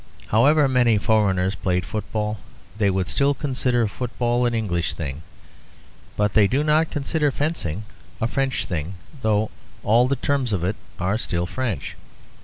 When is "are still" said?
10.97-11.45